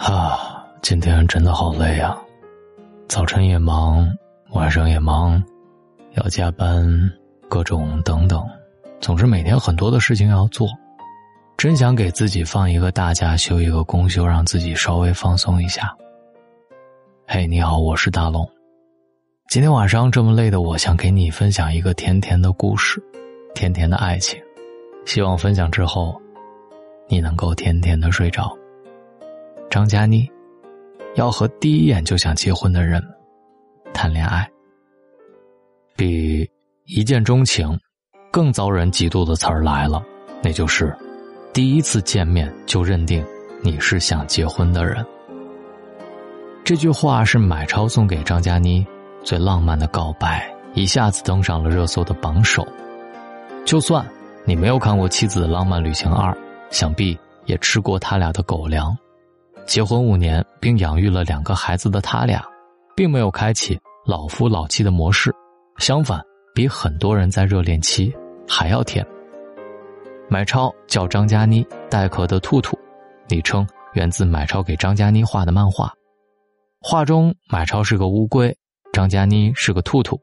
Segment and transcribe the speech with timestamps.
[0.00, 2.18] 啊，今天真的好累啊！
[3.06, 4.10] 早晨也忙，
[4.52, 5.40] 晚上也忙，
[6.14, 6.88] 要加班，
[7.50, 8.42] 各种等等，
[8.98, 10.66] 总之每天很多的事情要做。
[11.58, 15.94] 真想给自己放一个大假，休一个公休，让自己稍微放松一下。
[17.26, 18.48] 嘿，你好，我是大龙。
[19.50, 22.98] 今天晚上这么累的我，想给你分享一个甜甜的故事，
[23.54, 24.40] 甜甜的爱情。
[25.04, 26.18] 希望分享之后，
[27.06, 28.56] 你能够甜甜的睡着。
[29.70, 30.28] 张嘉倪
[31.14, 33.00] 要和第一眼就想结婚的人
[33.94, 34.48] 谈恋爱，
[35.96, 36.48] 比
[36.86, 37.78] 一见钟情
[38.32, 40.02] 更遭人嫉妒的词儿来了，
[40.42, 40.92] 那就是
[41.52, 43.24] 第一次见面就认定
[43.62, 45.06] 你是想结婚的人。
[46.64, 48.84] 这句话是买超送给张嘉倪
[49.22, 52.66] 最浪漫的告白，一下子登上了热搜的榜首。
[53.64, 54.04] 就算
[54.44, 56.32] 你没有看过《妻子的浪漫旅行二》，
[56.70, 58.96] 想必也吃过他俩的狗粮。
[59.70, 62.44] 结婚五年并养育了两个孩子的他俩，
[62.96, 65.32] 并没有开启老夫老妻的模式，
[65.78, 66.20] 相反，
[66.52, 68.12] 比很多人在热恋期
[68.48, 69.06] 还要甜。
[70.28, 72.76] 买超叫张嘉倪，带壳的兔兔，
[73.28, 75.92] 昵称源自买超给张嘉倪画的漫画。
[76.80, 78.52] 画中买超是个乌龟，
[78.92, 80.20] 张嘉倪是个兔兔。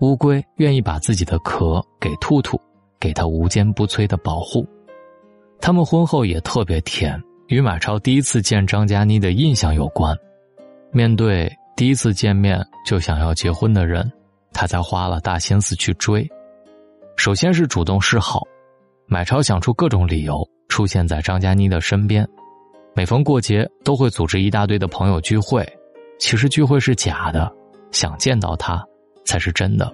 [0.00, 2.60] 乌龟愿意把自己的壳给兔兔，
[2.98, 4.66] 给他无坚不摧的保护。
[5.60, 7.22] 他们婚后也特别甜。
[7.48, 10.14] 与马超第一次见张嘉倪的印象有关。
[10.92, 14.10] 面对第一次见面就想要结婚的人，
[14.52, 16.28] 他才花了大心思去追。
[17.16, 18.42] 首先是主动示好，
[19.06, 22.26] 买超想出各种理由出现在张嘉倪的身边。
[22.94, 25.66] 每逢过节都会组织一大堆的朋友聚会，
[26.18, 27.50] 其实聚会是假的，
[27.90, 28.84] 想见到他
[29.24, 29.90] 才是真的。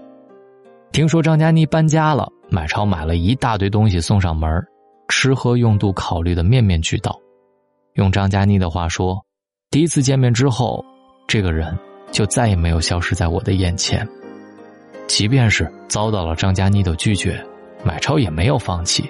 [0.91, 4.51] 听说张嘉倪搬家了，买超买了一大堆东西送上门
[5.09, 7.17] 吃喝用度考虑的面面俱到。
[7.95, 9.25] 用张嘉倪的话说，
[9.70, 10.84] 第一次见面之后，
[11.28, 11.78] 这个人
[12.11, 14.07] 就再也没有消失在我的眼前。
[15.07, 17.41] 即便是遭到了张嘉倪的拒绝，
[17.85, 19.08] 买超也没有放弃，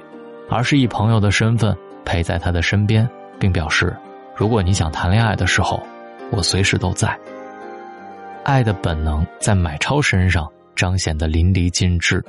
[0.51, 3.97] 而是以朋友的身份陪在他的身边，并表示：
[4.37, 5.83] 如果你想谈恋爱的时候，
[6.31, 7.19] 我随时都在。
[8.45, 12.23] 爱的本能在买超身上彰显的淋漓尽致。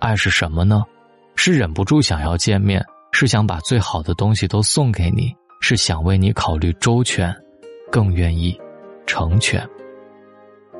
[0.00, 0.84] 爱是什么呢？
[1.34, 5.34] 是忍不住想要见面，是想把最好的东西都送给你。
[5.60, 7.34] 是想为你考虑周全，
[7.90, 8.58] 更愿意
[9.06, 9.66] 成全。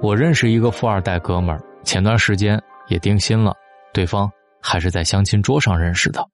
[0.01, 3.55] 我认识一个富二代哥们儿，前段时间也定心了，
[3.93, 4.31] 对方
[4.63, 6.25] 还是在相亲桌上认识的。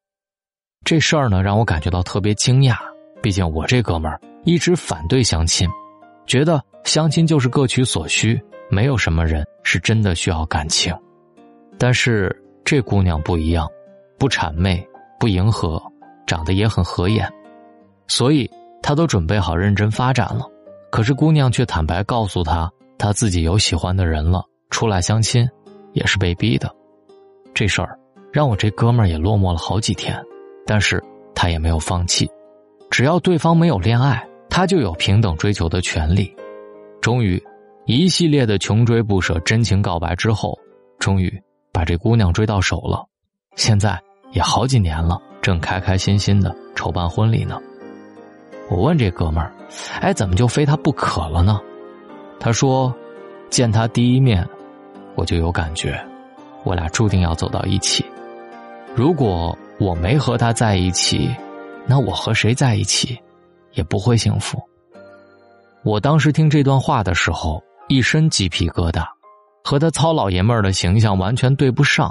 [0.85, 2.77] 这事儿呢，让我感觉到特别惊讶。
[3.23, 5.67] 毕竟我这哥们儿一直反对相亲，
[6.27, 8.39] 觉得相亲就是各取所需，
[8.69, 10.95] 没有什么人是真的需要感情。
[11.79, 12.31] 但是
[12.67, 13.67] 这姑娘不一样，
[14.19, 14.87] 不谄媚，
[15.19, 15.83] 不迎合，
[16.27, 17.27] 长得也很合眼。
[18.07, 18.51] 所以
[18.83, 20.47] 他都准备好认真发展了，
[20.91, 25.49] 可是姑娘却坦白告诉他，他自己有喜欢的人了，出来相亲
[25.93, 26.71] 也是被逼的。
[27.55, 27.99] 这事儿
[28.33, 30.21] 让我这哥们儿也落寞了好几天，
[30.67, 31.03] 但是
[31.35, 32.29] 他也没有放弃，
[32.91, 36.35] 只要对方没有恋爱，他就有平等追求的权利。
[37.01, 37.43] 终于，
[37.87, 40.59] 一系列的穷追不舍、真情告白之后，
[40.99, 41.33] 终于
[41.73, 43.05] 把这姑娘追到手了。
[43.57, 44.01] 现在
[44.33, 47.61] 也好几年了，正开开心心的筹办婚礼呢。
[48.71, 49.53] 我问这哥们儿
[50.01, 51.61] ：“哎，怎么就非他不可了呢？”
[52.41, 52.95] 他说
[53.51, 54.47] ：“见他第一面，
[55.15, 55.99] 我就有感觉，
[56.65, 58.05] 我俩注定要走到一起。
[58.95, 61.31] 如果我没和他在一起，
[61.87, 63.19] 那我和谁在一起，
[63.73, 64.59] 也不会幸福。”
[65.85, 69.05] 我当时听这段话的时候，一身鸡皮疙瘩，
[69.63, 72.11] 和他糙老爷们儿的形象完全对不上。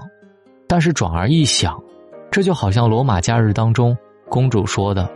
[0.68, 1.82] 但是转而一想，
[2.30, 3.98] 这就好像罗马假日当中
[4.30, 5.10] 公主说的。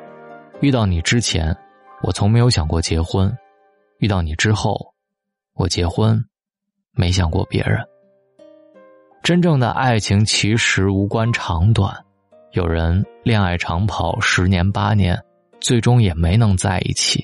[0.59, 1.55] 遇到你之前，
[2.01, 3.29] 我从没有想过结婚；
[3.99, 4.93] 遇到你之后，
[5.53, 6.19] 我结婚，
[6.93, 7.79] 没想过别人。
[9.21, 11.95] 真正的爱情其实无关长短，
[12.53, 15.21] 有人恋爱长跑十年八年，
[15.59, 17.21] 最终也没能在一起；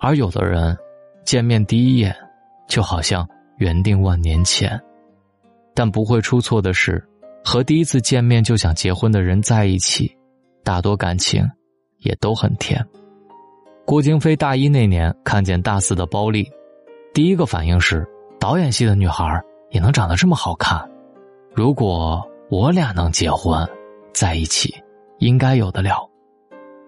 [0.00, 0.76] 而有的人
[1.24, 2.12] 见面第一眼，
[2.66, 3.28] 就好像
[3.58, 4.80] 缘定万年前。
[5.74, 7.06] 但不会出错的是，
[7.44, 10.16] 和第一次见面就想结婚的人在一起，
[10.64, 11.48] 大多感情。
[12.06, 12.82] 也都很甜。
[13.84, 16.48] 郭京飞大一那年看见大四的包丽，
[17.12, 18.06] 第一个反应是：
[18.40, 20.80] 导演系的女孩也能长得这么好看？
[21.52, 23.68] 如果我俩能结婚，
[24.12, 24.74] 在一起，
[25.18, 26.08] 应该有的了。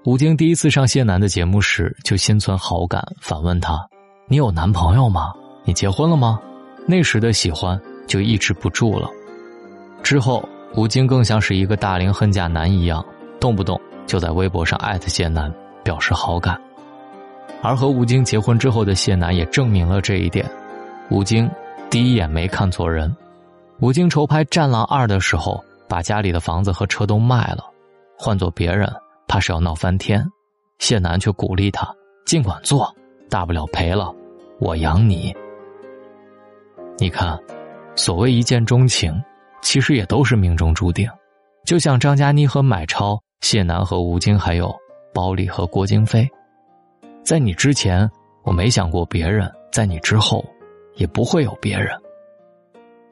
[0.04, 3.78] 吴京第一次上谢楠的节目时就心存好感，反问他
[4.28, 5.32] ：“你有男朋友吗？
[5.64, 6.40] 你结婚了吗？”
[6.86, 9.10] 那时的喜欢就抑制不住了。
[10.02, 13.04] 之后，吴京更像是一个大龄恨嫁男一样，
[13.38, 13.78] 动不动。
[14.08, 15.52] 就在微博上艾特谢楠，
[15.84, 16.60] 表示好感。
[17.62, 20.50] 而和吴京结婚之后的谢楠也证明了这一点。
[21.10, 21.48] 吴京
[21.90, 23.14] 第一眼没看错人。
[23.80, 27.64] 吴京筹拍《战狼二》的时候，把家里的房子和车都卖了，
[28.16, 28.90] 换做别人，
[29.28, 30.26] 怕是要闹翻天。
[30.78, 31.88] 谢楠却鼓励他
[32.24, 32.92] 尽管做，
[33.28, 34.14] 大不了赔了，
[34.58, 35.34] 我养你。
[36.96, 37.38] 你看，
[37.94, 39.20] 所谓一见钟情，
[39.60, 41.08] 其实也都是命中注定。
[41.64, 44.74] 就像张嘉倪和买超，谢楠和吴京，还有
[45.14, 46.28] 包丽和郭京飞。
[47.22, 48.08] 在你之前，
[48.42, 50.44] 我没想过别人；在你之后，
[50.94, 51.90] 也不会有别人。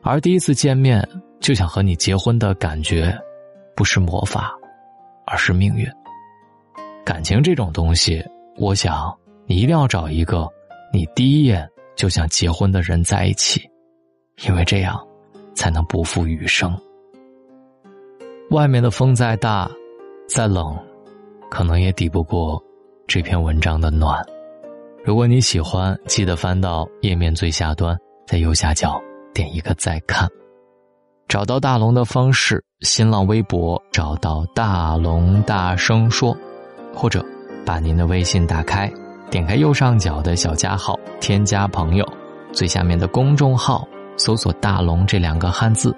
[0.02, 1.06] 而第一次见面
[1.40, 3.16] 就想和你结婚的感觉，
[3.74, 4.54] 不是魔法，
[5.26, 5.86] 而是命运。
[7.04, 8.24] 感情这种东西，
[8.56, 10.48] 我想你一定要找一个
[10.92, 13.68] 你第一眼就想结婚的人在一起，
[14.46, 14.98] 因为这样
[15.54, 16.76] 才能不负余生。
[18.50, 19.70] 外面的风再大，
[20.28, 20.76] 再冷，
[21.48, 22.60] 可能也抵不过。
[23.06, 24.20] 这篇文章的暖，
[25.04, 27.96] 如果你喜欢，记得翻到页面最下端，
[28.26, 29.00] 在右下角
[29.32, 30.28] 点一个再看。
[31.28, 36.36] 找到大龙的方式：新浪微博找到大龙大声说，
[36.92, 37.24] 或者
[37.64, 38.92] 把您的微信打开，
[39.30, 42.04] 点开右上角的小加号，添加朋友，
[42.52, 43.86] 最下面的公众号
[44.16, 45.94] 搜索“大龙”这两个汉字，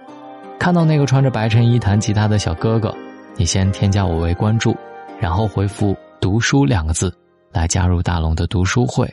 [0.58, 2.94] 看到那个穿着白衬衣弹吉他的小哥哥，
[3.38, 4.76] 你先添加我为关注，
[5.18, 5.96] 然后回复。
[6.20, 7.16] 读书两个字，
[7.52, 9.08] 来加入大龙的读书会，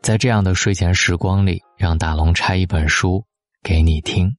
[0.00, 3.24] 在这样的睡前时光里，让大龙拆一本书
[3.64, 4.32] 给你听。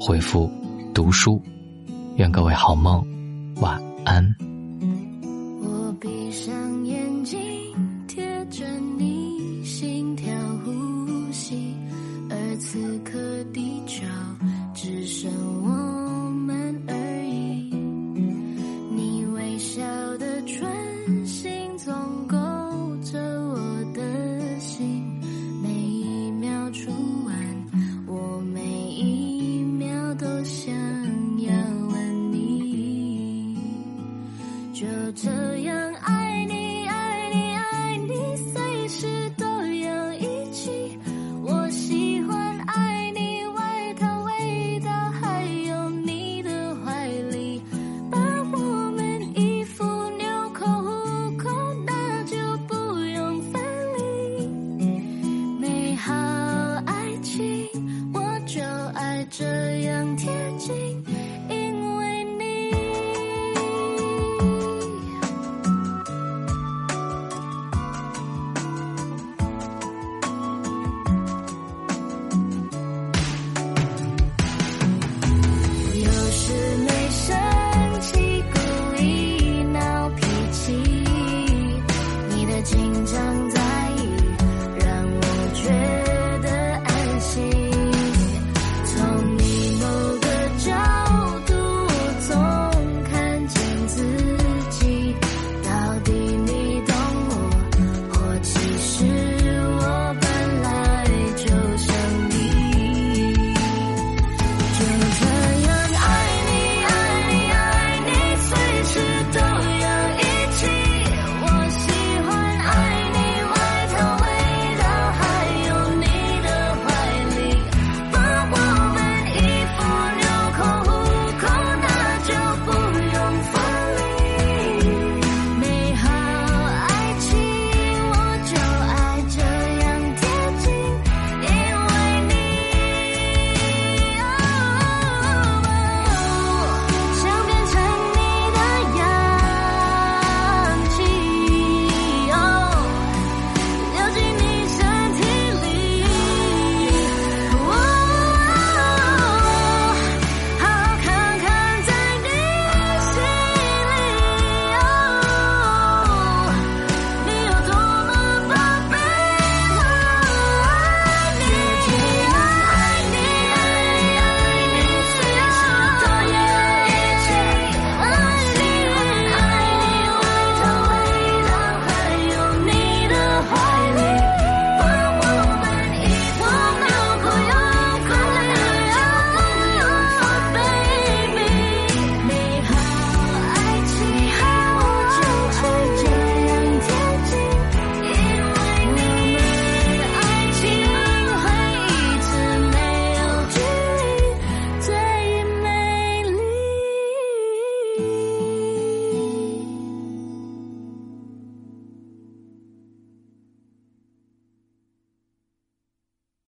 [0.00, 0.50] 回复
[0.92, 1.40] “读书”，
[2.18, 3.06] 愿各位好梦，
[3.60, 4.51] 晚安。